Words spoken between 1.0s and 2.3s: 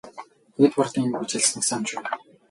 юу гэж хэлснийг санаж байна уу?